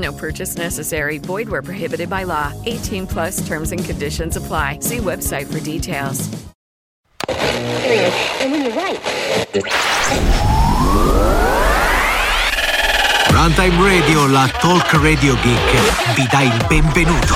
[0.00, 1.18] No purchase necessary.
[1.18, 2.52] Void where prohibited by law.
[2.64, 4.78] 18 plus terms and conditions apply.
[4.80, 6.28] See website for details.
[13.30, 17.34] Runtime Radio, la talk radio geek, vi dà il benvenuto.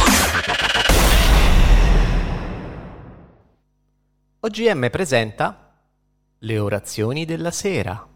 [4.40, 5.72] OGM presenta
[6.38, 8.06] le orazioni della sera.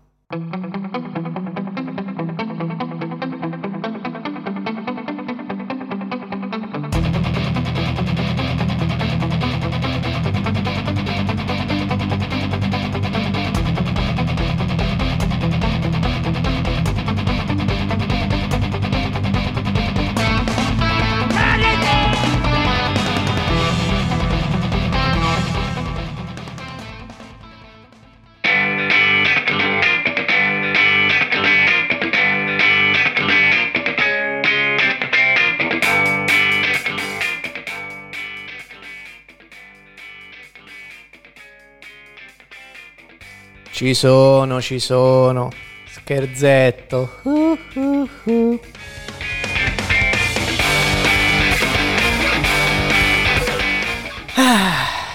[43.79, 45.53] Ci sono, ci sono.
[45.89, 47.21] Scherzetto.
[47.23, 48.61] Uh, uh, uh.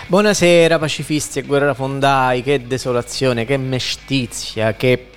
[0.08, 5.10] Buonasera pacifisti e guerrafondai, che desolazione, che mestizia, che...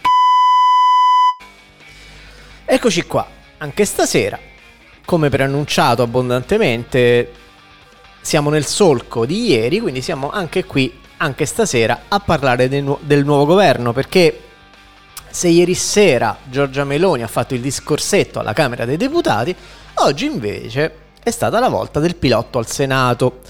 [2.64, 3.28] Eccoci qua,
[3.58, 4.36] anche stasera,
[5.04, 7.32] come preannunciato abbondantemente,
[8.20, 12.98] siamo nel solco di ieri, quindi siamo anche qui anche stasera a parlare del, nu-
[13.02, 14.40] del, nuovo governo perché
[15.30, 19.54] se ieri sera Giorgia Meloni ha fatto il discorsetto alla Camera dei Deputati,
[19.94, 23.40] oggi invece è stata la volta del pilotto al Senato,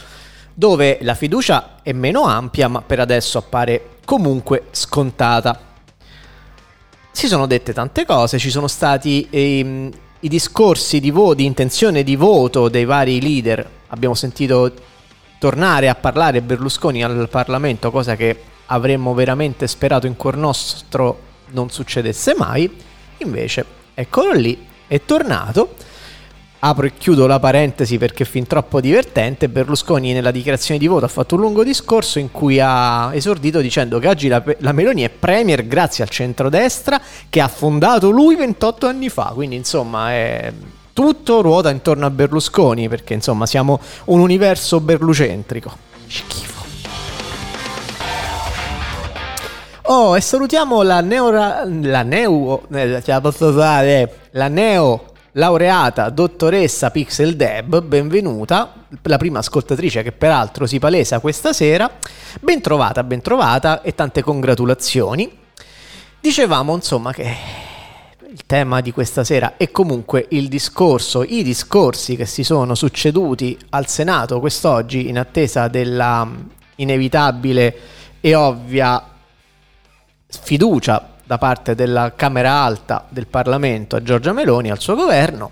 [0.52, 5.60] dove la fiducia è meno ampia ma per adesso appare comunque scontata.
[7.12, 9.90] Si sono dette tante cose, ci sono stati ehm,
[10.20, 14.72] i discorsi di, vo- di intenzione di voto dei vari leader, abbiamo sentito
[15.38, 21.20] tornare a parlare Berlusconi al Parlamento, cosa che avremmo veramente sperato in cuor nostro
[21.50, 22.70] non succedesse mai.
[23.18, 23.64] Invece,
[23.94, 25.74] eccolo lì, è tornato.
[26.58, 29.48] Apro e chiudo la parentesi perché è fin troppo divertente.
[29.48, 33.98] Berlusconi nella dichiarazione di voto ha fatto un lungo discorso in cui ha esordito dicendo
[33.98, 38.86] che oggi la, la Meloni è premier grazie al centrodestra che ha fondato lui 28
[38.86, 39.32] anni fa.
[39.34, 40.52] Quindi insomma è
[40.96, 45.70] tutto ruota intorno a Berlusconi, perché insomma siamo un universo berlucentrico.
[46.06, 46.64] Schifo.
[49.82, 56.08] Oh, e salutiamo la neora, la neo, eh, ce la posso fare, la neo laureata
[56.08, 61.90] dottoressa Pixel Deb, benvenuta, la prima ascoltatrice che peraltro si palesa questa sera.
[62.40, 65.30] Bentrovata, bentrovata e tante congratulazioni.
[66.18, 67.36] Dicevamo insomma che
[68.36, 73.58] il tema di questa sera è comunque il discorso, i discorsi che si sono succeduti
[73.70, 76.36] al Senato quest'oggi in attesa della mm,
[76.76, 77.78] inevitabile
[78.20, 79.02] e ovvia
[80.28, 85.50] fiducia da parte della Camera Alta del Parlamento a Giorgia Meloni, al suo governo.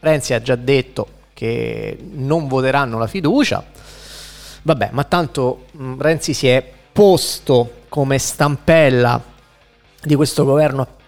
[0.00, 3.64] Renzi ha già detto che non voteranno la fiducia.
[4.60, 9.22] Vabbè, ma tanto mh, Renzi si è posto come stampella
[10.02, 10.98] di questo governo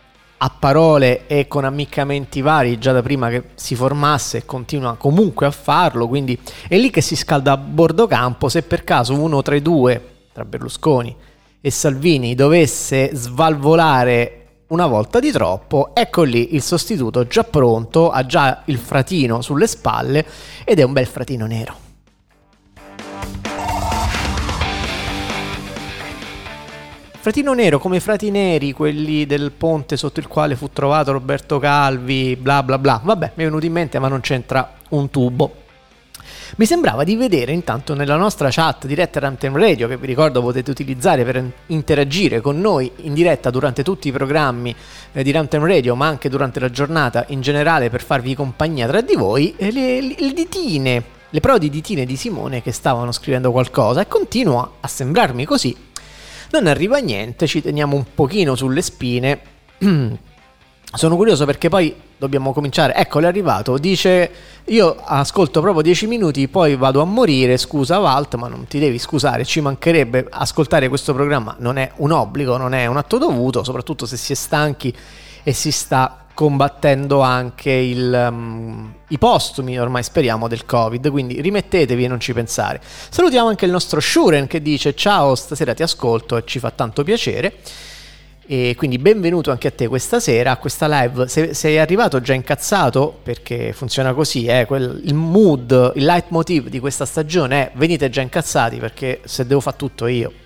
[0.45, 5.47] a parole e con ammiccamenti vari già da prima che si formasse e continua comunque
[5.47, 6.37] a farlo, quindi
[6.67, 10.05] è lì che si scalda a bordo campo se per caso uno tra i due,
[10.33, 11.15] tra Berlusconi
[11.61, 18.27] e Salvini, dovesse svalvolare una volta di troppo, ecco lì il sostituto già pronto, ha
[18.27, 20.27] già il fratino sulle spalle
[20.65, 21.92] ed è un bel fratino nero.
[27.23, 31.61] Fratino nero come i frati neri, quelli del ponte sotto il quale fu trovato Roberto
[31.61, 33.01] Calvi, bla bla bla.
[33.01, 35.55] Vabbè, mi è venuto in mente, ma non c'entra un tubo.
[36.57, 40.73] mi sembrava di vedere intanto nella nostra chat diretta Ramtem Radio, che vi ricordo potete
[40.73, 44.75] utilizzare per interagire con noi in diretta durante tutti i programmi
[45.13, 49.01] eh, di Ramtem Radio, ma anche durante la giornata in generale per farvi compagnia tra
[49.01, 54.09] di voi, le, le ditine, le prodi ditine di Simone che stavano scrivendo qualcosa e
[54.09, 55.91] continua a sembrarmi così.
[56.53, 59.41] Non arriva niente, ci teniamo un pochino sulle spine.
[60.95, 62.95] Sono curioso perché poi dobbiamo cominciare.
[62.95, 63.79] Ecco, è arrivato.
[63.79, 64.31] Dice:
[64.67, 67.57] Io ascolto proprio 10 minuti, poi vado a morire.
[67.57, 69.47] Scusa, Walt, ma non ti devi scusare.
[69.47, 71.57] Ci mancherebbe ascoltare questo programma.
[71.59, 74.95] Non è un obbligo, non è un atto dovuto, soprattutto se si è stanchi
[75.43, 81.11] e si sta combattendo anche il, um, i postumi, ormai speriamo, del Covid.
[81.11, 82.81] Quindi rimettetevi e non ci pensare.
[82.83, 87.03] Salutiamo anche il nostro Shuren che dice: Ciao, stasera ti ascolto e ci fa tanto
[87.05, 87.55] piacere.
[88.45, 91.29] E quindi benvenuto anche a te questa sera a questa live.
[91.29, 96.81] Se sei arrivato già incazzato, perché funziona così, eh, quel, il mood, il leitmotiv di
[96.81, 100.42] questa stagione è venite già incazzati perché se devo fare tutto io.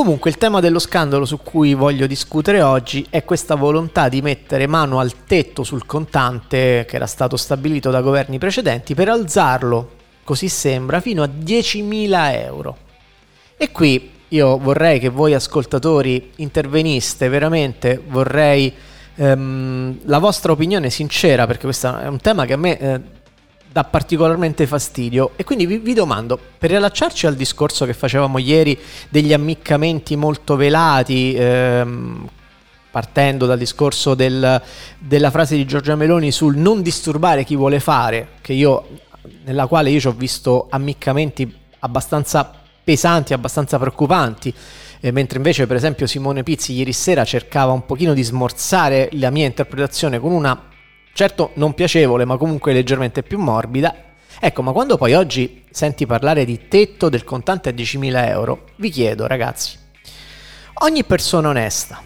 [0.00, 4.66] Comunque il tema dello scandalo su cui voglio discutere oggi è questa volontà di mettere
[4.66, 9.90] mano al tetto sul contante che era stato stabilito da governi precedenti per alzarlo,
[10.24, 12.78] così sembra, fino a 10.000 euro.
[13.58, 18.72] E qui io vorrei che voi ascoltatori interveniste, veramente vorrei
[19.16, 23.00] ehm, la vostra opinione sincera, perché questo è un tema che a me eh,
[23.70, 25.32] dà particolarmente fastidio.
[25.36, 28.78] E quindi vi, vi, domando, per riallacciarci al discorso che facevamo ieri
[29.08, 32.28] degli ammiccamenti molto velati, ehm,
[32.90, 34.60] partendo dal discorso del,
[34.98, 38.88] della frase di Giorgia Meloni sul non disturbare chi vuole fare, io,
[39.44, 42.52] nella quale io ci ho visto ammiccamenti abbastanza
[42.82, 44.52] pesanti, abbastanza preoccupanti.
[45.02, 49.30] Eh, mentre invece per esempio Simone Pizzi ieri sera cercava un pochino di smorzare la
[49.30, 50.60] mia interpretazione con una,
[51.20, 53.94] certo non piacevole, ma comunque leggermente più morbida.
[54.40, 58.88] Ecco, ma quando poi oggi senti parlare di tetto del contante a 10.000 euro, vi
[58.88, 59.76] chiedo ragazzi,
[60.82, 62.02] ogni persona onesta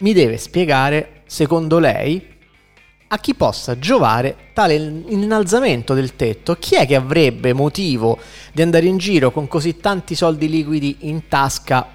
[0.00, 2.34] mi deve spiegare, secondo lei,
[3.08, 6.56] a chi possa giovare tale innalzamento del tetto.
[6.56, 8.18] Chi è che avrebbe motivo
[8.52, 11.88] di andare in giro con così tanti soldi liquidi in tasca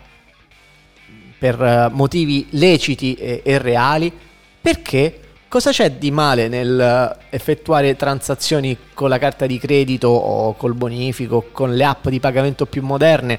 [1.37, 4.11] per eh, motivi leciti e, e reali?
[4.59, 5.20] Perché?
[5.51, 10.75] Cosa c'è di male nel eh, effettuare transazioni con la carta di credito o col
[10.75, 13.37] bonifico, con le app di pagamento più moderne?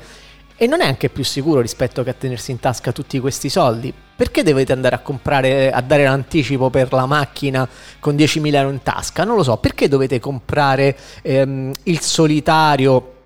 [0.54, 3.94] E non è anche più sicuro rispetto che a tenersi in tasca tutti questi soldi.
[4.14, 7.66] Perché dovete andare a comprare, a dare l'anticipo per la macchina
[7.98, 9.24] con 10.000 euro in tasca?
[9.24, 9.56] Non lo so.
[9.56, 13.21] Perché dovete comprare ehm, il solitario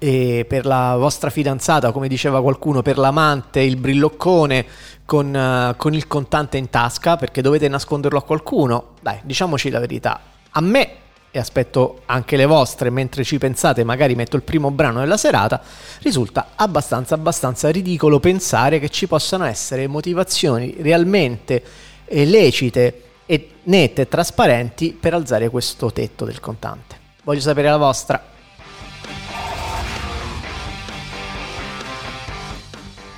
[0.00, 4.66] eh, per la vostra fidanzata, come diceva qualcuno, per l'amante, il brilloccone
[5.04, 7.16] con, uh, con il contante in tasca?
[7.16, 8.94] Perché dovete nasconderlo a qualcuno?
[9.00, 10.18] Dai, diciamoci la verità.
[10.52, 10.94] A me
[11.30, 15.62] e aspetto anche le vostre mentre ci pensate, magari metto il primo brano della serata,
[16.02, 21.62] risulta abbastanza abbastanza ridicolo pensare che ci possano essere motivazioni realmente
[22.06, 26.98] lecite e nette e trasparenti per alzare questo tetto del contante.
[27.22, 28.29] Voglio sapere la vostra.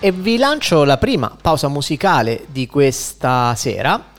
[0.05, 4.11] E vi lancio la prima pausa musicale di questa sera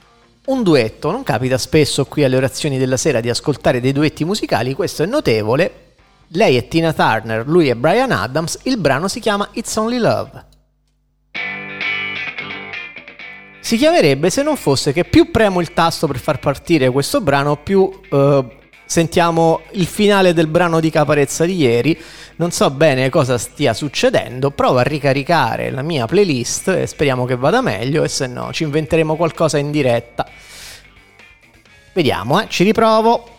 [0.45, 4.75] un duetto, non capita spesso qui alle orazioni della sera di ascoltare dei duetti musicali,
[4.75, 5.95] questo è notevole.
[6.29, 10.45] Lei è Tina Turner, lui è Brian Adams, il brano si chiama It's Only Love.
[13.59, 17.57] Si chiamerebbe se non fosse che più premo il tasto per far partire questo brano,
[17.57, 18.45] più eh,
[18.93, 21.99] sentiamo il finale del brano di Caparezza di ieri.
[22.35, 27.35] Non so bene cosa stia succedendo, provo a ricaricare la mia playlist e speriamo che
[27.35, 30.27] vada meglio e se no ci inventeremo qualcosa in diretta.
[31.91, 33.32] Vediamo, eh, ci riprovo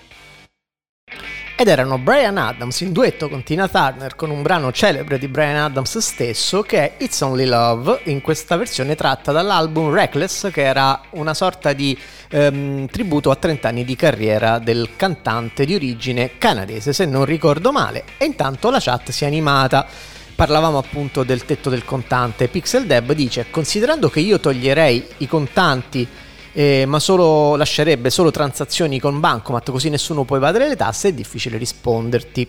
[1.57, 5.57] ed erano Brian Adams in duetto con Tina Turner con un brano celebre di Brian
[5.57, 11.01] Adams stesso che è It's Only Love in questa versione tratta dall'album Reckless che era
[11.11, 11.97] una sorta di
[12.31, 17.71] ehm, tributo a 30 anni di carriera del cantante di origine canadese se non ricordo
[17.71, 18.03] male.
[18.19, 19.87] E intanto la chat si è animata.
[20.35, 22.49] Parlavamo appunto del tetto del contante.
[22.49, 26.07] Pixel Deb dice considerando che io toglierei i contanti
[26.55, 31.13] eh, ma solo, lascerebbe solo transazioni con Bancomat così nessuno può evadere le tasse, è
[31.13, 32.49] difficile risponderti.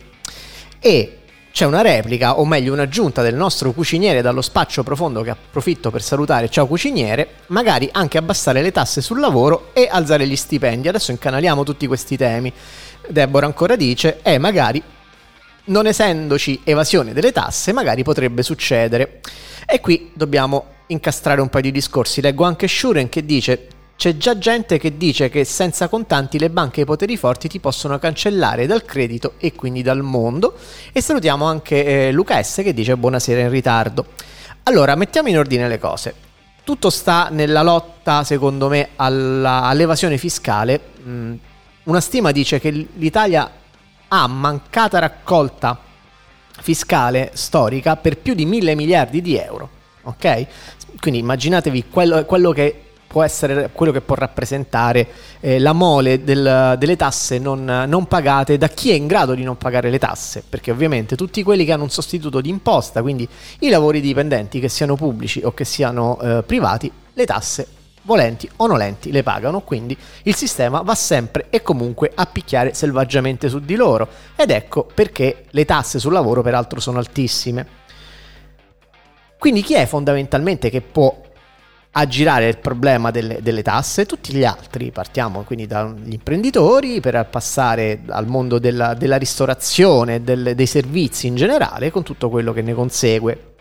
[0.80, 1.18] E
[1.52, 6.04] c'è una replica, o meglio un'aggiunta del nostro cuciniere dallo spaccio profondo che approfitto per
[6.04, 10.88] salutare, ciao cuciniere, magari anche abbassare le tasse sul lavoro e alzare gli stipendi.
[10.88, 12.54] Adesso incanaliamo tutti questi temi.
[13.08, 14.84] Deborah ancora dice, e eh, magari
[15.66, 19.22] non essendoci evasione delle tasse, magari potrebbe succedere.
[19.66, 22.22] E qui dobbiamo incastrare un paio di discorsi.
[22.22, 26.82] Leggo anche Shuren che dice c'è già gente che dice che senza contanti le banche
[26.82, 30.56] e i poteri forti ti possono cancellare dal credito e quindi dal mondo.
[30.92, 34.06] E salutiamo anche eh, Luca S che dice buonasera in ritardo.
[34.64, 36.14] Allora, mettiamo in ordine le cose.
[36.64, 40.80] Tutto sta nella lotta, secondo me, alla, all'evasione fiscale.
[41.06, 41.34] Mm,
[41.84, 43.50] una stima dice che l'Italia
[44.08, 45.80] ha mancata raccolta
[46.62, 49.70] fiscale storica per più di mille miliardi di euro.
[50.04, 50.48] Ok?
[51.00, 52.85] Quindi immaginatevi quello, quello che
[53.16, 55.08] può essere quello che può rappresentare
[55.40, 59.44] eh, la mole del, delle tasse non, non, pagate da chi è in grado di
[59.44, 63.26] non pagare le tasse, perché ovviamente tutti quelli che hanno un sostituto di imposta, quindi
[63.60, 67.66] i lavori dipendenti che siano pubblici o che siano eh, privati, le tasse
[68.02, 73.48] volenti o nolenti le pagano, quindi il sistema va sempre e comunque a picchiare selvaggiamente
[73.48, 77.66] su di loro ed ecco perché le tasse sul lavoro peraltro sono altissime.
[79.38, 81.24] Quindi chi è fondamentalmente che può
[81.98, 84.06] aggirare il problema delle, delle, tasse?
[84.06, 90.54] Tutti gli altri, partiamo quindi dagli imprenditori per passare al mondo della, della ristorazione, del,
[90.56, 93.54] dei servizi in generale, con tutto quello che ne consegue.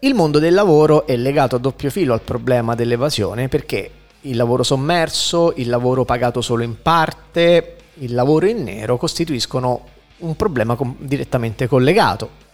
[0.00, 3.90] Il mondo del lavoro è legato a doppio filo al problema dell'evasione perché
[4.22, 9.84] il lavoro sommerso, il lavoro pagato solo in parte, il lavoro in nero costituiscono
[10.18, 12.48] un problema com- direttamente collegato.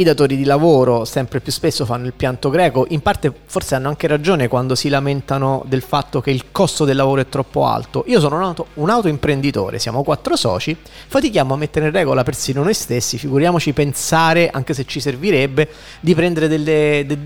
[0.00, 3.88] I datori di lavoro sempre più spesso fanno il pianto greco, in parte forse hanno
[3.88, 8.04] anche ragione quando si lamentano del fatto che il costo del lavoro è troppo alto.
[8.06, 12.62] Io sono un, auto, un autoimprenditore, siamo quattro soci, fatichiamo a mettere in regola persino
[12.62, 15.68] noi stessi, figuriamoci pensare, anche se ci servirebbe,
[16.00, 17.18] di prendere delle, de,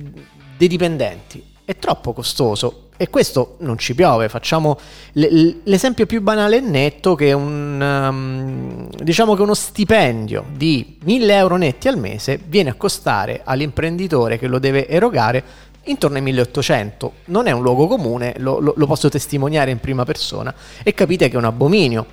[0.56, 1.44] dei dipendenti.
[1.64, 4.78] È troppo costoso e questo non ci piove, facciamo
[5.12, 11.56] l'esempio più banale e netto che un, um, diciamo che uno stipendio di 1000 euro
[11.56, 15.42] netti al mese viene a costare all'imprenditore che lo deve erogare
[15.84, 17.12] intorno ai 1800.
[17.26, 21.28] Non è un luogo comune, lo, lo, lo posso testimoniare in prima persona e capite
[21.28, 22.06] che è un abominio.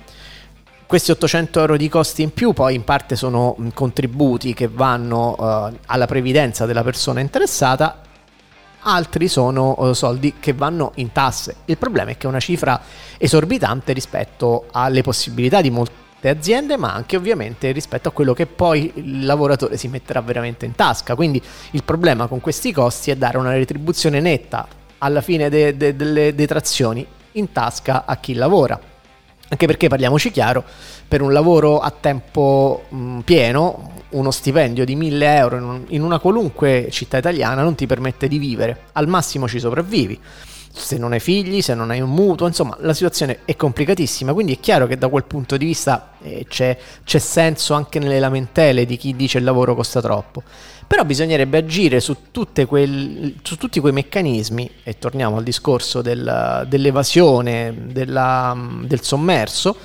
[0.84, 5.76] Questi 800 euro di costi in più poi in parte sono contributi che vanno uh,
[5.86, 8.02] alla previdenza della persona interessata
[8.82, 11.56] altri sono uh, soldi che vanno in tasse.
[11.66, 12.80] Il problema è che è una cifra
[13.18, 18.92] esorbitante rispetto alle possibilità di molte aziende, ma anche ovviamente rispetto a quello che poi
[18.94, 21.14] il lavoratore si metterà veramente in tasca.
[21.14, 24.66] Quindi il problema con questi costi è dare una retribuzione netta
[24.98, 28.91] alla fine de- de- delle detrazioni in tasca a chi lavora.
[29.52, 30.64] Anche perché parliamoci chiaro,
[31.06, 32.84] per un lavoro a tempo
[33.22, 38.38] pieno, uno stipendio di 1000 euro in una qualunque città italiana non ti permette di
[38.38, 40.18] vivere, al massimo ci sopravvivi.
[40.74, 44.54] Se non hai figli, se non hai un mutuo, insomma la situazione è complicatissima, quindi
[44.54, 48.86] è chiaro che da quel punto di vista eh, c'è, c'è senso anche nelle lamentele
[48.86, 50.42] di chi dice il lavoro costa troppo.
[50.86, 52.16] Però bisognerebbe agire su,
[52.66, 59.76] quel, su, tutti quei meccanismi, e torniamo al discorso del, dell'evasione, della, del sommerso,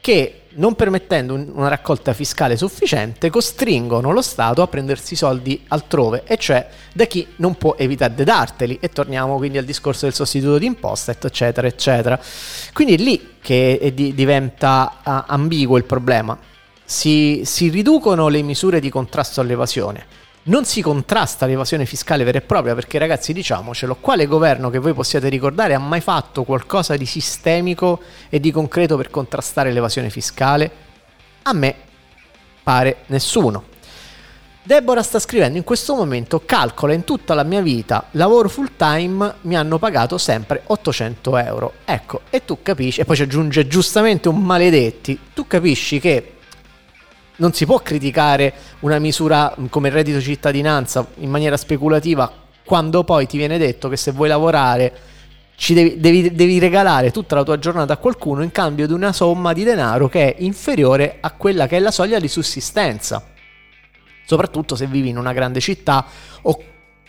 [0.00, 6.22] che non permettendo una raccolta fiscale sufficiente, costringono lo Stato a prendersi i soldi altrove,
[6.26, 8.78] e cioè da chi non può evitare di darteli.
[8.80, 12.20] E torniamo quindi al discorso del sostituto di imposta, eccetera, eccetera.
[12.72, 16.38] Quindi è lì che diventa ambiguo il problema.
[16.84, 22.42] Si, si riducono le misure di contrasto all'evasione non si contrasta l'evasione fiscale vera e
[22.42, 27.06] propria perché ragazzi diciamocelo, quale governo che voi possiate ricordare ha mai fatto qualcosa di
[27.06, 30.70] sistemico e di concreto per contrastare l'evasione fiscale?
[31.42, 31.74] A me
[32.62, 33.70] pare nessuno.
[34.64, 39.34] Deborah sta scrivendo in questo momento, calcola in tutta la mia vita, lavoro full time,
[39.42, 41.72] mi hanno pagato sempre 800 euro.
[41.84, 46.34] Ecco, e tu capisci, e poi ci aggiunge giustamente un maledetti, tu capisci che
[47.42, 52.32] non si può criticare una misura come il reddito cittadinanza in maniera speculativa
[52.64, 54.92] quando poi ti viene detto che se vuoi lavorare
[55.56, 59.12] ci devi, devi, devi, regalare tutta la tua giornata a qualcuno in cambio di una
[59.12, 63.24] somma di denaro che è inferiore a quella che è la soglia di sussistenza.
[64.24, 66.06] Soprattutto se vivi in una grande città
[66.42, 66.62] o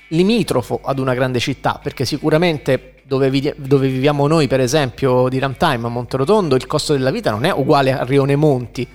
[0.10, 5.40] limitrofo ad una grande città, perché sicuramente dove, vi, dove viviamo noi, per esempio di
[5.40, 8.88] Ramtime a Monterotondo, il costo della vita non è uguale a Rione Monti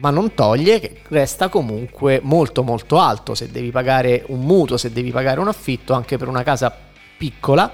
[0.00, 4.92] ma non toglie che resta comunque molto molto alto se devi pagare un mutuo, se
[4.92, 6.74] devi pagare un affitto anche per una casa
[7.16, 7.70] piccola.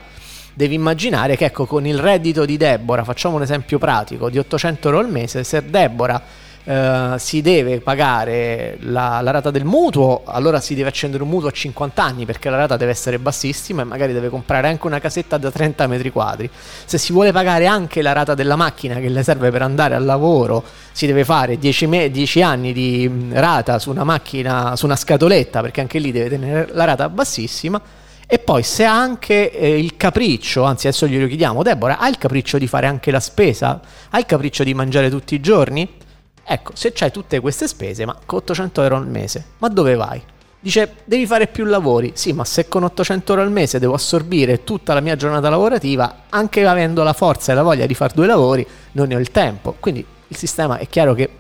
[0.53, 4.89] Devi immaginare che ecco con il reddito di Deborah, facciamo un esempio pratico, di 800
[4.89, 6.23] euro al mese, se Deborah
[6.69, 11.49] eh, si deve pagare la, la, rata del mutuo, allora si deve accendere un mutuo
[11.49, 14.99] a 50 anni perché la rata deve essere bassissima e magari deve comprare anche una
[14.99, 16.51] casetta da 30 metri quadri.
[16.85, 20.05] Se si vuole pagare anche la rata della macchina che le serve per andare al
[20.05, 24.97] lavoro, si deve fare 10, me- 10 anni di rata su una macchina, su una
[24.97, 27.81] scatoletta perché anche lì deve tenere la rata bassissima
[28.27, 32.19] E poi se ha anche eh, il capriccio, anzi adesso glielo chiediamo, Deborah, hai il
[32.19, 33.81] capriccio di fare anche la spesa?
[34.11, 36.05] Hai il capriccio di mangiare tutti i giorni?
[36.49, 40.23] Ecco, se c'hai tutte queste spese, ma con 800 euro al mese, ma dove vai?
[40.61, 42.13] Dice, devi fare più lavori.
[42.15, 46.23] Sì, ma se con 800 euro al mese devo assorbire tutta la mia giornata lavorativa,
[46.29, 49.33] anche avendo la forza e la voglia di fare due lavori, non ne ho il
[49.33, 49.75] tempo.
[49.81, 51.31] Quindi il sistema è chiaro che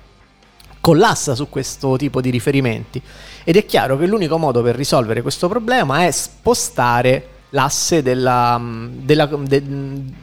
[0.81, 3.01] collassa su questo tipo di riferimenti.
[3.45, 9.27] Ed è chiaro che l'unico modo per risolvere questo problema è spostare l'asse della, della,
[9.27, 9.63] de,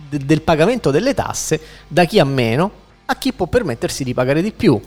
[0.09, 4.41] de, del pagamento delle tasse da chi ha meno a chi può permettersi di pagare
[4.41, 4.79] di più.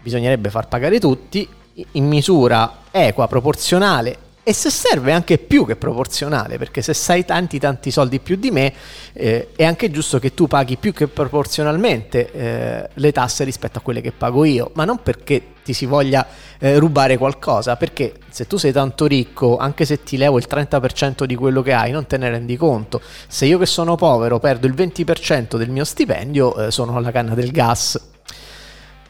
[0.00, 1.46] Bisognerebbe far pagare tutti
[1.92, 7.58] in misura equa, proporzionale e se serve anche più che proporzionale, perché se sai tanti
[7.58, 8.72] tanti soldi più di me,
[9.12, 13.82] eh, è anche giusto che tu paghi più che proporzionalmente eh, le tasse rispetto a
[13.82, 16.26] quelle che pago io, ma non perché ti si voglia
[16.58, 21.24] eh, rubare qualcosa, perché se tu sei tanto ricco, anche se ti levo il 30%
[21.24, 23.02] di quello che hai, non te ne rendi conto.
[23.26, 27.34] Se io che sono povero perdo il 20% del mio stipendio, eh, sono alla canna
[27.34, 28.00] del gas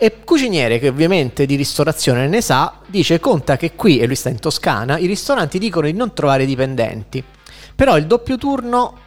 [0.00, 4.28] e Cuciniere, che ovviamente di ristorazione ne sa, dice conta che qui, e lui sta
[4.28, 7.22] in Toscana, i ristoranti dicono di non trovare dipendenti.
[7.74, 9.06] Però il doppio turno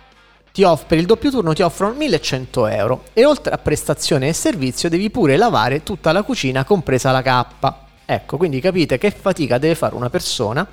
[0.64, 4.90] off- per il doppio turno ti offrono 1100 euro e oltre a prestazione e servizio
[4.90, 7.86] devi pure lavare tutta la cucina, compresa la cappa.
[8.06, 10.68] Ecco, quindi capite che fatica deve fare una persona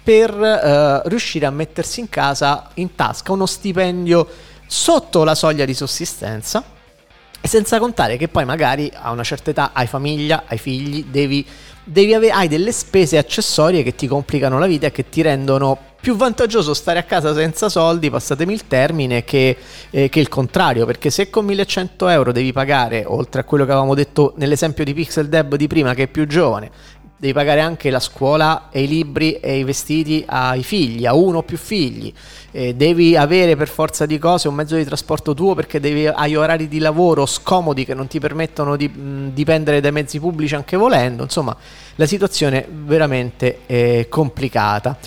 [0.00, 4.28] per eh, riuscire a mettersi in casa, in tasca, uno stipendio
[4.64, 6.74] sotto la soglia di sussistenza
[7.42, 11.46] senza contare che poi magari a una certa età hai famiglia, hai figli, devi,
[11.84, 15.78] devi avere, hai delle spese accessorie che ti complicano la vita e che ti rendono
[16.00, 19.56] più vantaggioso stare a casa senza soldi, passatemi il termine, che,
[19.90, 23.72] eh, che, il contrario, perché se con 1100 euro devi pagare, oltre a quello che
[23.72, 26.70] avevamo detto nell'esempio di Pixel Deb di prima, che è più giovane,
[27.18, 31.38] devi pagare anche la scuola e i libri e i vestiti ai figli, a uno
[31.38, 32.12] o più figli,
[32.50, 36.36] eh, devi avere per forza di cose un mezzo di trasporto tuo perché devi, hai
[36.36, 40.76] orari di lavoro scomodi che non ti permettono di mh, dipendere dai mezzi pubblici anche
[40.76, 41.56] volendo, insomma
[41.94, 44.98] la situazione è veramente eh, complicata.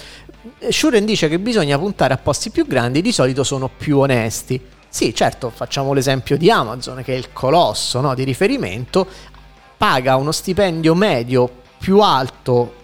[0.67, 4.60] Shuren dice che bisogna puntare a posti più grandi, di solito sono più onesti.
[4.89, 9.06] Sì, certo, facciamo l'esempio di Amazon, che è il colosso no, di riferimento,
[9.78, 12.76] paga uno stipendio medio più alto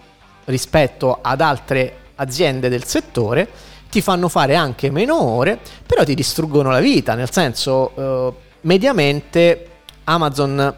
[0.46, 3.48] rispetto ad altre aziende del settore,
[3.90, 8.32] ti fanno fare anche meno ore, però ti distruggono la vita, nel senso eh,
[8.62, 9.70] mediamente
[10.04, 10.74] Amazon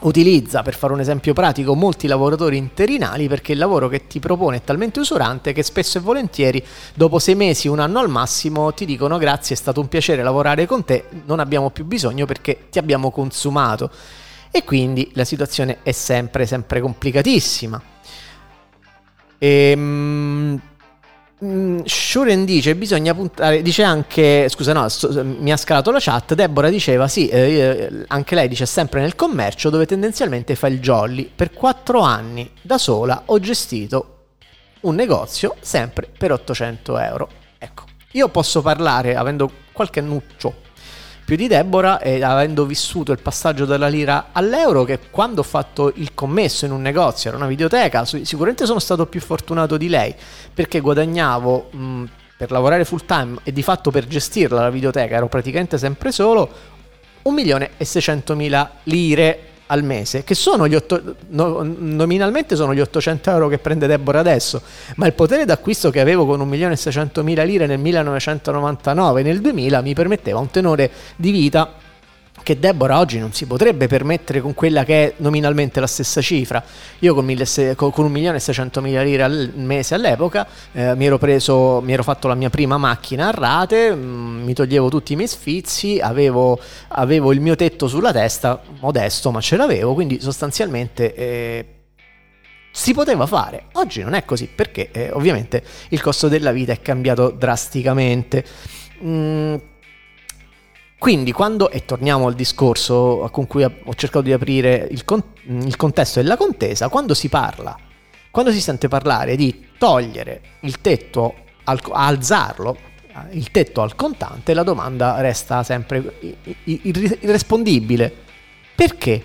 [0.00, 4.58] utilizza, per fare un esempio pratico, molti lavoratori interinali perché il lavoro che ti propone
[4.58, 8.84] è talmente usurante che spesso e volentieri dopo sei mesi, un anno al massimo ti
[8.84, 12.78] dicono grazie, è stato un piacere lavorare con te, non abbiamo più bisogno perché ti
[12.78, 13.90] abbiamo consumato
[14.50, 17.82] e quindi la situazione è sempre, sempre complicatissima.
[19.38, 20.60] Ehm...
[21.44, 24.88] Mm, Shuren dice bisogna puntare, dice anche, scusa no,
[25.22, 29.70] mi ha scalato la chat, Deborah diceva sì, eh, anche lei dice sempre nel commercio
[29.70, 34.14] dove tendenzialmente fa il jolly, per quattro anni da sola ho gestito
[34.80, 37.28] un negozio sempre per 800 euro.
[37.58, 40.66] Ecco, io posso parlare avendo qualche annuccio
[41.28, 45.92] più di Deborah e avendo vissuto il passaggio dalla lira all'euro che quando ho fatto
[45.96, 50.14] il commesso in un negozio, era una videoteca, sicuramente sono stato più fortunato di lei
[50.54, 55.28] perché guadagnavo mh, per lavorare full time e di fatto per gestirla la videoteca ero
[55.28, 56.48] praticamente sempre solo
[57.20, 62.74] 1 milione e 600 mila lire al mese, che sono gli otto, no, nominalmente sono
[62.74, 64.60] gli 800 euro che prende Deborah adesso,
[64.96, 70.38] ma il potere d'acquisto che avevo con 1.600.000 lire nel 1999 nel 2000 mi permetteva
[70.38, 71.72] un tenore di vita
[72.42, 76.62] che Deborah oggi non si potrebbe permettere con quella che è nominalmente la stessa cifra.
[77.00, 77.44] Io con, mille,
[77.76, 82.50] con 1.600.000 lire al mese all'epoca eh, mi, ero preso, mi ero fatto la mia
[82.50, 87.40] prima macchina a rate, mh, mm, mi toglievo tutti i miei sfizi, avevo, avevo, il
[87.40, 91.14] mio tetto sulla testa, modesto ma ce l'avevo, quindi sostanzialmente...
[91.14, 91.66] Eh,
[92.70, 93.64] si poteva fare.
[93.72, 98.44] Oggi non è così perché eh, ovviamente il costo della vita è cambiato drasticamente.
[99.02, 99.56] Mm,
[100.98, 105.76] quindi quando, e torniamo al discorso con cui ho cercato di aprire il, con, il
[105.76, 107.78] contesto della contesa, quando si parla,
[108.32, 111.34] quando si sente parlare di togliere il tetto,
[111.64, 112.76] al, alzarlo,
[113.30, 116.14] il tetto al contante, la domanda resta sempre
[116.64, 118.12] irrispondibile.
[118.74, 119.24] Perché?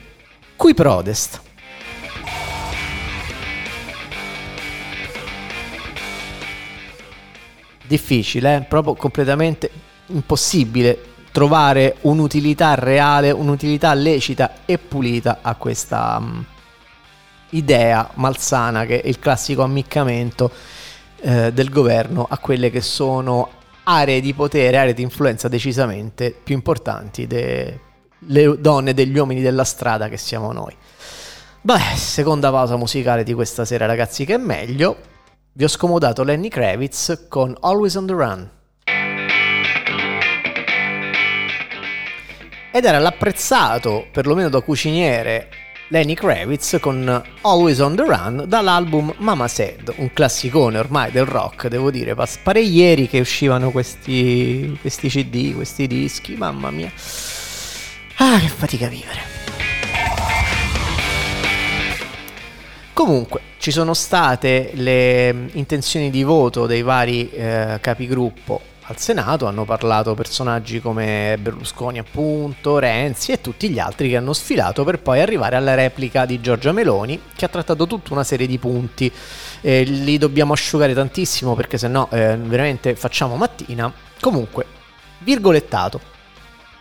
[0.55, 1.41] Qui prodest?
[7.88, 8.62] Difficile, eh?
[8.62, 9.71] proprio completamente
[10.07, 16.45] impossibile trovare un'utilità reale, un'utilità lecita e pulita a questa um,
[17.49, 20.49] idea malsana che è il classico ammiccamento.
[21.23, 23.49] eh, del governo a quelle che sono
[23.83, 27.79] aree di potere, aree di influenza decisamente più importanti delle
[28.59, 30.75] donne e degli uomini della strada che siamo noi.
[31.61, 34.97] Beh, seconda pausa musicale di questa sera ragazzi che è meglio.
[35.53, 38.49] Vi ho scomodato Lenny Kravitz con Always on the Run.
[42.75, 45.47] Ed era l'apprezzato, perlomeno da cuciniere,
[45.89, 51.67] Lenny Kravitz con Always on the Run dall'album Mama Said, un classicone ormai del rock,
[51.67, 52.15] devo dire.
[52.41, 56.91] Pare ieri che uscivano questi, questi CD, questi dischi, mamma mia.
[58.15, 59.21] Ah, che fatica a vivere.
[62.91, 69.63] Comunque, ci sono state le intenzioni di voto dei vari eh, capigruppo al Senato hanno
[69.63, 75.21] parlato personaggi come Berlusconi appunto, Renzi e tutti gli altri che hanno sfilato per poi
[75.21, 79.11] arrivare alla replica di Giorgia Meloni che ha trattato tutta una serie di punti.
[79.61, 83.91] Eh, li dobbiamo asciugare tantissimo perché se no eh, veramente facciamo mattina.
[84.19, 84.65] Comunque,
[85.19, 86.12] virgolettato.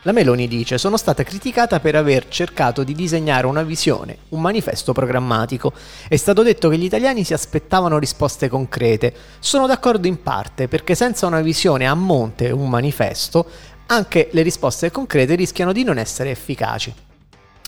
[0.04, 4.92] La Meloni dice: Sono stata criticata per aver cercato di disegnare una visione, un manifesto
[4.92, 5.72] programmatico.
[6.08, 9.14] È stato detto che gli italiani si aspettavano risposte concrete.
[9.38, 13.46] Sono d'accordo in parte, perché senza una visione a monte, un manifesto,
[13.86, 16.92] anche le risposte concrete rischiano di non essere efficaci.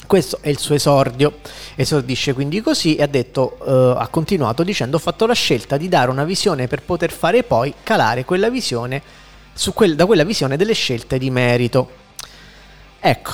[0.05, 1.39] Questo è il suo esordio.
[1.77, 5.89] Esordisce quindi così e ha detto, uh, ha continuato dicendo: Ho fatto la scelta di
[5.89, 9.01] dare una visione per poter fare poi calare quella visione
[9.73, 12.03] quel, da quella visione delle scelte di merito.
[13.07, 13.33] Ecco,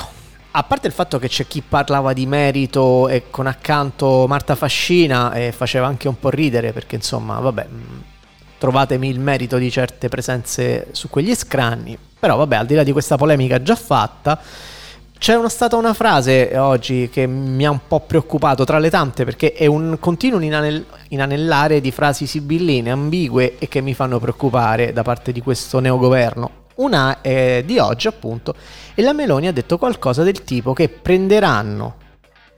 [0.51, 5.31] a parte il fatto che c'è chi parlava di merito e con accanto Marta Fascina
[5.31, 7.99] e faceva anche un po' ridere perché insomma, vabbè, mm,
[8.57, 12.91] trovatemi il merito di certe presenze su quegli scranni, però vabbè, al di là di
[12.91, 14.41] questa polemica già fatta,
[15.17, 19.23] c'è una, stata una frase oggi che mi ha un po' preoccupato tra le tante
[19.23, 24.91] perché è un continuo inanell- inanellare di frasi sibilline, ambigue e che mi fanno preoccupare
[24.91, 26.60] da parte di questo neogoverno.
[26.81, 28.55] Una è di oggi appunto
[28.95, 31.97] e la Meloni ha detto qualcosa del tipo che prenderanno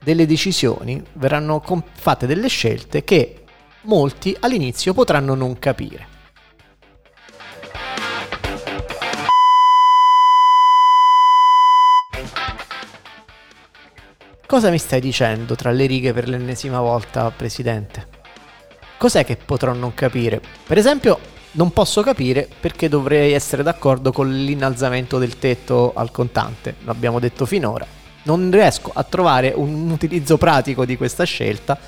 [0.02, 3.44] delle decisioni, verranno fatte delle scelte che
[3.82, 6.08] molti all'inizio potranno non capire.
[14.46, 18.08] Cosa mi stai dicendo tra le righe per l'ennesima volta, Presidente?
[18.96, 20.40] Cos'è che potrò non capire?
[20.66, 21.18] Per esempio,
[21.54, 27.46] non posso capire perché dovrei essere d'accordo con l'innalzamento del tetto al contante, l'abbiamo detto
[27.46, 27.86] finora.
[28.24, 31.78] Non riesco a trovare un utilizzo pratico di questa scelta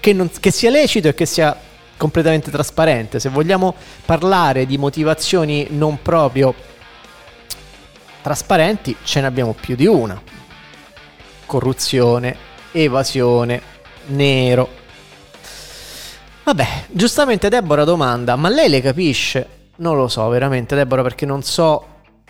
[0.00, 1.56] che, non, che sia lecito e che sia
[1.96, 3.20] completamente trasparente.
[3.20, 6.54] Se vogliamo parlare di motivazioni non proprio
[8.22, 10.20] trasparenti, ce ne abbiamo più di una.
[11.46, 12.36] Corruzione,
[12.72, 13.60] evasione,
[14.06, 14.80] nero,
[16.44, 19.70] Vabbè, giustamente Deborah domanda, ma lei le capisce?
[19.76, 21.86] Non lo so veramente Deborah perché non so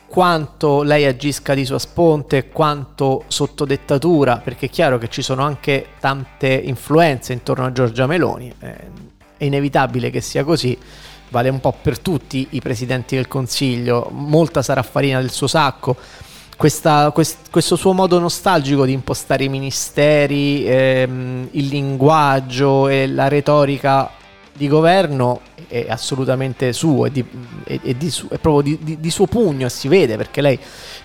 [0.07, 5.43] quanto lei agisca di sua sponte, quanto sotto dettatura, perché è chiaro che ci sono
[5.43, 8.77] anche tante influenze intorno a Giorgia Meloni, eh,
[9.39, 10.77] è inevitabile che sia così,
[11.31, 15.97] vale un po' per tutti i presidenti del Consiglio, molta sarà farina del suo sacco,
[16.63, 23.27] questa, quest, questo suo modo nostalgico di impostare i ministeri, ehm, il linguaggio e la
[23.27, 24.09] retorica
[24.53, 27.25] di governo è assolutamente suo, è, di,
[27.65, 30.57] è, è, di è proprio di, di, suo pugno, si vede perché lei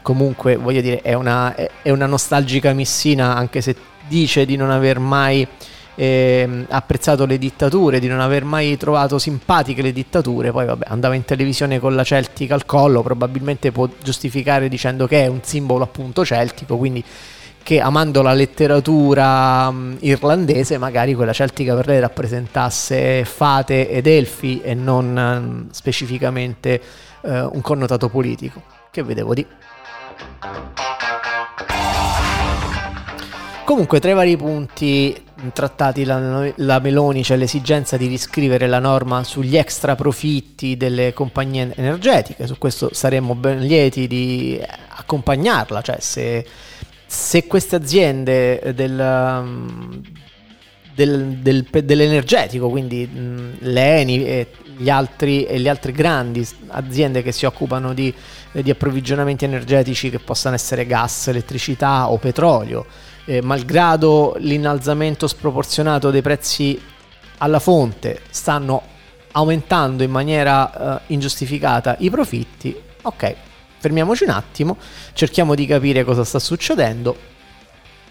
[0.03, 3.75] comunque, voglio dire, è una, è una nostalgica missina anche se
[4.07, 5.47] dice di non aver mai
[5.97, 11.15] eh, apprezzato le dittature, di non aver mai trovato simpatiche le dittature, poi vabbè andava
[11.15, 15.83] in televisione con la Celtica al collo, probabilmente può giustificare dicendo che è un simbolo
[15.83, 17.03] appunto celtico, quindi
[17.63, 24.61] che amando la letteratura um, irlandese magari quella celtica per lei rappresentasse fate ed elfi
[24.61, 26.79] e non um, specificamente
[27.21, 28.61] uh, un connotato politico.
[28.89, 29.45] Che vedevo di...
[33.67, 35.13] Comunque, tra i vari punti
[35.51, 41.73] trattati la, la, Meloni c'è l'esigenza di riscrivere la norma sugli extra profitti delle compagnie
[41.75, 44.57] energetiche, su questo saremmo ben lieti di
[44.95, 46.45] accompagnarla, cioè se,
[47.05, 49.59] se queste aziende del,
[50.95, 57.45] del, del, dell'energetico, quindi l'ENI e, gli altri, e le altre grandi aziende che si
[57.45, 58.13] occupano di,
[58.53, 62.85] di approvvigionamenti energetici che possano essere gas, elettricità o petrolio,
[63.27, 66.81] eh, malgrado l'innalzamento sproporzionato dei prezzi
[67.39, 68.81] alla fonte, stanno
[69.33, 73.35] aumentando in maniera eh, ingiustificata i profitti, ok,
[73.79, 74.77] fermiamoci un attimo,
[75.13, 77.35] cerchiamo di capire cosa sta succedendo.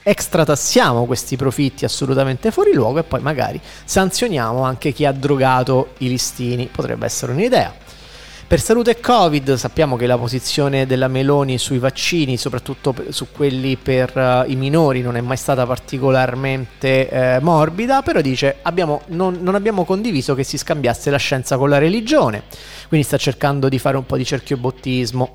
[0.02, 6.08] Extratassiamo questi profitti assolutamente fuori luogo e poi magari sanzioniamo anche chi ha drogato i
[6.08, 7.74] listini, potrebbe essere un'idea.
[8.48, 13.76] Per salute e Covid sappiamo che la posizione della Meloni sui vaccini, soprattutto su quelli
[13.76, 19.38] per uh, i minori, non è mai stata particolarmente eh, morbida, però dice abbiamo, non,
[19.40, 22.44] non abbiamo condiviso che si scambiasse la scienza con la religione,
[22.86, 25.32] quindi sta cercando di fare un po' di cerchiobottismo.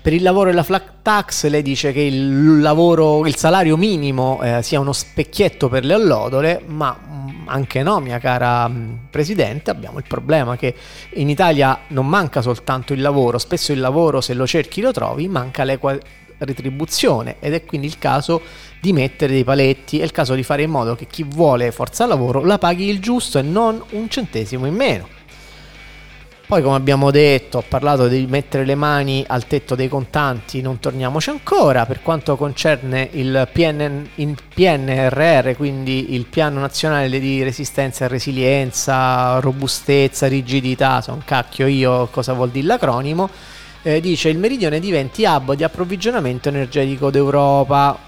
[0.00, 4.40] Per il lavoro e la flat tax lei dice che il, lavoro, il salario minimo
[4.42, 9.70] eh, sia uno specchietto per le allodole, ma mm, anche no, mia cara mm, Presidente,
[9.70, 10.74] abbiamo il problema che
[11.14, 15.28] in Italia non manca soltanto il lavoro, spesso il lavoro se lo cerchi lo trovi,
[15.28, 15.98] manca l'equa
[16.38, 18.40] retribuzione ed è quindi il caso
[18.80, 22.06] di mettere dei paletti, è il caso di fare in modo che chi vuole forza
[22.06, 25.17] lavoro la paghi il giusto e non un centesimo in meno.
[26.48, 30.78] Poi, come abbiamo detto, ho parlato di mettere le mani al tetto dei contanti, non
[30.78, 31.84] torniamoci ancora.
[31.84, 39.40] Per quanto concerne il, PN, il PNRR, quindi il Piano Nazionale di Resistenza e Resilienza,
[39.40, 43.28] Robustezza, Rigidità, sono cacchio io cosa vuol dire l'acronimo,
[43.82, 47.98] eh, dice il meridione diventi hub di approvvigionamento energetico d'Europa.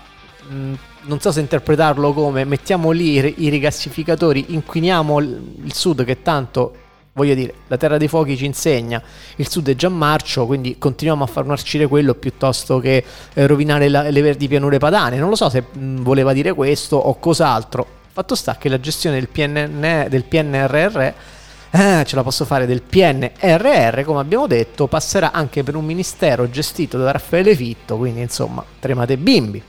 [0.50, 6.79] Mm, non so se interpretarlo come mettiamo lì i rigassificatori, inquiniamo il sud che tanto
[7.12, 9.02] voglio dire, la Terra dei Fuochi ci insegna,
[9.36, 13.88] il sud è già marcio, quindi continuiamo a far marcire quello piuttosto che eh, rovinare
[13.88, 15.18] la, le verdi pianure padane.
[15.18, 17.98] Non lo so se mh, voleva dire questo o cos'altro.
[18.12, 21.12] Fatto sta che la gestione del, PNN, del PNRR
[21.72, 26.50] eh, ce la posso fare del PNRR, come abbiamo detto, passerà anche per un ministero
[26.50, 29.62] gestito da Raffaele Fitto, quindi insomma, tremate bimbi.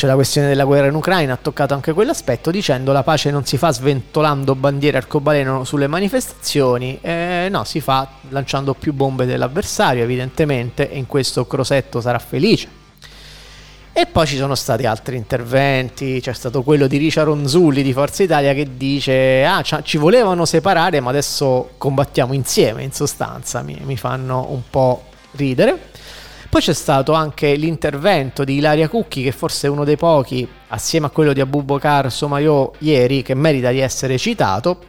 [0.00, 3.44] C'è la questione della guerra in Ucraina, ha toccato anche quell'aspetto dicendo la pace non
[3.44, 10.02] si fa sventolando bandiere arcobaleno sulle manifestazioni, eh, no, si fa lanciando più bombe dell'avversario
[10.02, 12.66] evidentemente e in questo Crosetto sarà felice.
[13.92, 18.22] E poi ci sono stati altri interventi, c'è stato quello di Ricia Ronzulli di Forza
[18.22, 23.98] Italia che dice ah ci volevano separare ma adesso combattiamo insieme in sostanza, mi, mi
[23.98, 25.88] fanno un po' ridere.
[26.50, 31.06] Poi c'è stato anche l'intervento di Ilaria Cucchi, che forse è uno dei pochi, assieme
[31.06, 34.82] a quello di Abubakar Somayo ieri, che merita di essere citato.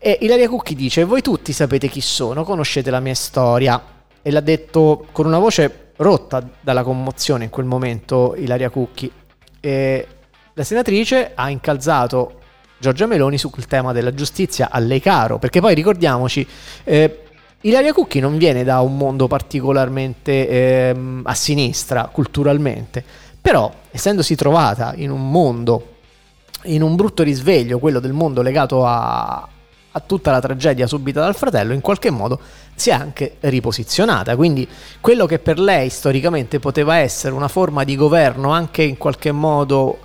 [0.00, 3.80] E Ilaria Cucchi dice: Voi tutti sapete chi sono, conoscete la mia storia.
[4.20, 9.08] E l'ha detto con una voce rotta dalla commozione in quel momento Ilaria Cucchi.
[9.60, 10.06] E
[10.54, 12.40] la senatrice ha incalzato
[12.76, 16.44] Giorgia Meloni sul tema della giustizia a lei caro, perché poi ricordiamoci,
[16.82, 17.22] eh,
[17.64, 23.04] Ilaria Cucchi non viene da un mondo particolarmente ehm, a sinistra culturalmente,
[23.40, 25.94] però essendosi trovata in un mondo,
[26.64, 29.48] in un brutto risveglio, quello del mondo legato a,
[29.92, 32.40] a tutta la tragedia subita dal fratello, in qualche modo
[32.74, 34.34] si è anche riposizionata.
[34.34, 34.66] Quindi
[35.00, 39.98] quello che per lei storicamente poteva essere una forma di governo anche in qualche modo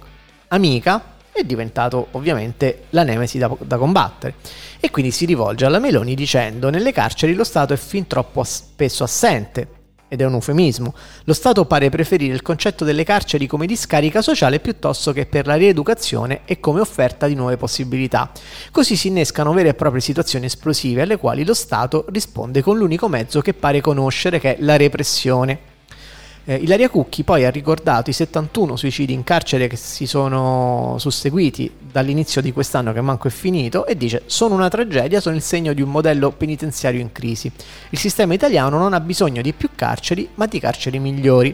[0.49, 1.01] amica,
[1.37, 4.35] è diventato ovviamente la nemesi da, da, combattere.
[4.79, 9.03] E quindi si rivolge alla Meloni dicendo nelle carceri lo Stato è fin troppo spesso
[9.03, 9.75] assente.
[10.09, 10.93] Ed è un eufemismo.
[11.25, 15.55] Lo Stato pare preferire il concetto delle carceri come discarica sociale piuttosto che per la
[15.55, 18.31] rieducazione e come offerta di nuove possibilità.
[18.71, 23.09] Così si innescano vere e proprie situazioni esplosive alle quali lo Stato risponde con l'unico
[23.09, 25.75] mezzo che pare conoscere, che è la repressione.
[26.49, 31.69] Eh, Ilaria Cucchi poi ha ricordato i 71 suicidi in carcere che si sono susseguiti
[31.91, 35.73] dall'inizio di quest'anno che manco è finito e dice sono una tragedia, sono il segno
[35.73, 37.51] di un modello penitenziario in crisi.
[37.89, 41.53] Il sistema italiano non ha bisogno di più carceri ma di carceri migliori.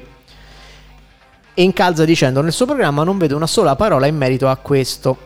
[1.56, 5.18] E incalza dicendo nel suo programma non vedo una sola parola in merito a questo.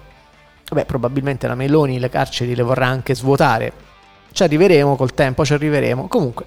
[0.71, 3.73] Beh, probabilmente la Meloni le carceri le vorrà anche svuotare.
[4.31, 6.07] Ci arriveremo col tempo, ci arriveremo.
[6.07, 6.45] Comunque,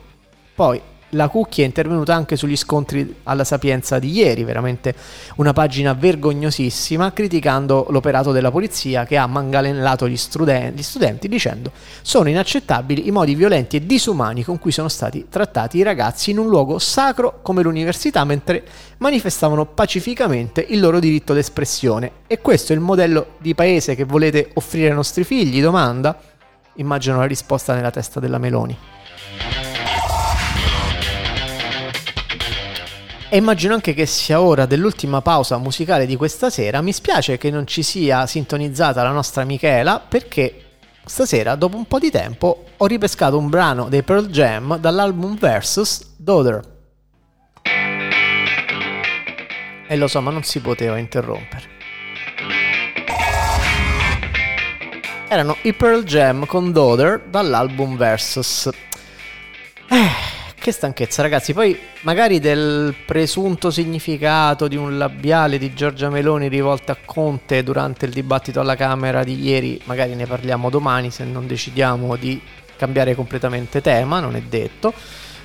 [0.55, 0.81] poi
[1.11, 4.95] la Cucchi è intervenuta anche sugli scontri alla Sapienza di ieri, veramente
[5.37, 11.73] una pagina vergognosissima, criticando l'operato della polizia che ha mangalellato gli, studen- gli studenti dicendo
[12.03, 16.39] sono inaccettabili i modi violenti e disumani con cui sono stati trattati i ragazzi in
[16.39, 18.65] un luogo sacro come l'università mentre
[18.99, 22.13] manifestavano pacificamente il loro diritto d'espressione.
[22.27, 25.61] E questo è il modello di paese che volete offrire ai nostri figli?
[25.61, 26.19] Domanda.
[26.75, 28.77] Immagino la risposta nella testa della Meloni.
[33.33, 36.81] E immagino anche che sia ora dell'ultima pausa musicale di questa sera.
[36.81, 40.65] Mi spiace che non ci sia sintonizzata la nostra Michela perché
[41.05, 46.15] stasera, dopo un po' di tempo, ho ripescato un brano dei Pearl Jam dall'album Versus
[46.17, 46.61] Daughter.
[49.87, 51.63] E lo so, ma non si poteva interrompere.
[55.29, 58.69] Erano i Pearl Jam con Daughter dall'album Versus.
[60.61, 61.55] Che stanchezza, ragazzi.
[61.55, 68.05] Poi magari del presunto significato di un labiale di Giorgia Meloni rivolto a Conte durante
[68.05, 72.39] il dibattito alla Camera di ieri, magari ne parliamo domani se non decidiamo di
[72.77, 74.93] cambiare completamente tema, non è detto.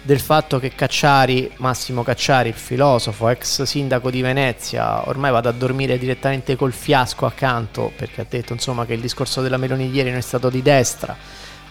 [0.01, 5.53] Del fatto che Cacciari, Massimo Cacciari, il filosofo, ex sindaco di Venezia, ormai vada a
[5.53, 10.09] dormire direttamente col fiasco accanto perché ha detto insomma che il discorso della Meloni ieri
[10.09, 11.15] non è stato di destra.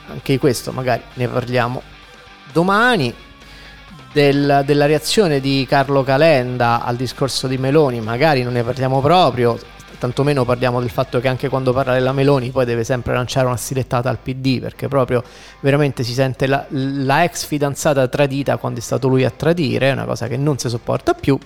[0.09, 1.83] Anche di questo magari ne parliamo
[2.53, 3.15] domani
[4.14, 9.59] del, della reazione di Carlo Calenda al discorso di Meloni, magari non ne parliamo proprio,
[9.98, 13.57] tantomeno parliamo del fatto che anche quando parla della Meloni poi deve sempre lanciare una
[13.57, 15.24] stilettata al PD perché proprio
[15.59, 19.92] veramente si sente la, la, ex fidanzata tradita quando è stato lui a tradire, è
[19.92, 21.37] una cosa che non si sopporta più.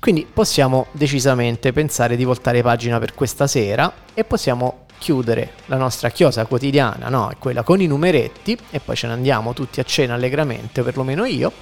[0.00, 6.08] Quindi possiamo decisamente pensare di voltare pagina per questa sera e possiamo chiudere la nostra
[6.08, 7.30] chiosa quotidiana, no?
[7.38, 11.52] Quella con i numeretti e poi ce ne andiamo tutti a cena allegramente, perlomeno io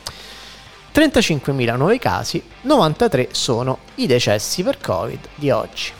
[0.96, 5.92] 35.000 nuovi casi, 93 sono i decessi per Covid di oggi.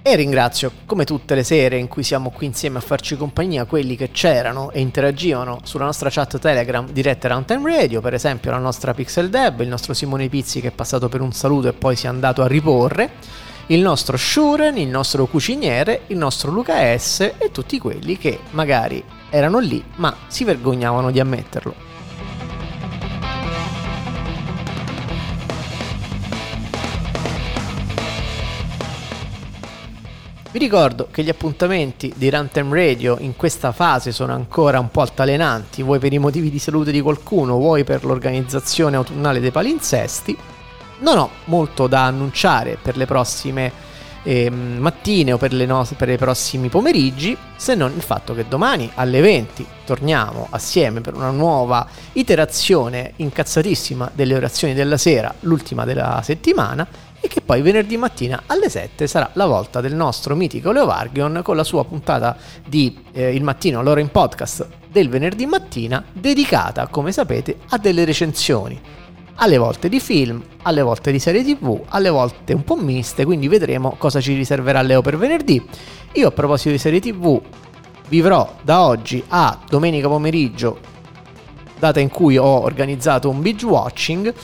[0.00, 3.96] E ringrazio, come tutte le sere in cui siamo qui insieme a farci compagnia, quelli
[3.96, 8.94] che c'erano e interagivano sulla nostra chat Telegram diretta Runtime Radio, per esempio la nostra
[8.94, 12.06] Pixel Deb, il nostro Simone Pizzi che è passato per un saluto e poi si
[12.06, 17.50] è andato a riporre il nostro Shuren, il nostro cuciniere, il nostro Luca S e
[17.52, 21.86] tutti quelli che magari erano lì ma si vergognavano di ammetterlo.
[30.50, 35.02] Vi ricordo che gli appuntamenti di Runtime Radio in questa fase sono ancora un po'
[35.02, 40.36] altalenanti, vuoi per i motivi di salute di qualcuno, vuoi per l'organizzazione autunnale dei palinsesti
[41.00, 43.86] non ho molto da annunciare per le prossime
[44.22, 48.90] eh, mattine o per, no- per i prossimi pomeriggi, se non il fatto che domani
[48.94, 56.20] alle 20 torniamo assieme per una nuova iterazione incazzatissima delle orazioni della sera, l'ultima della
[56.22, 56.86] settimana,
[57.20, 61.40] e che poi venerdì mattina alle 7 sarà la volta del nostro mitico Leo Vargion
[61.42, 66.86] con la sua puntata di eh, Il mattino allora in podcast del venerdì mattina dedicata,
[66.86, 68.97] come sapete, a delle recensioni
[69.40, 73.48] alle volte di film, alle volte di serie tv, alle volte un po' miste, quindi
[73.48, 75.64] vedremo cosa ci riserverà Leo per venerdì.
[76.12, 77.40] Io a proposito di serie tv
[78.08, 80.78] vivrò da oggi a domenica pomeriggio,
[81.78, 84.34] data in cui ho organizzato un binge watching,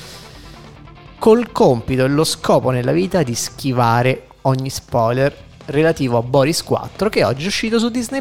[1.19, 5.35] col compito e lo scopo nella vita di schivare ogni spoiler
[5.67, 8.21] relativo a Boris 4 che oggi è uscito su Disney.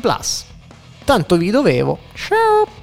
[1.03, 1.99] Tanto vi dovevo.
[2.13, 2.82] Ciao!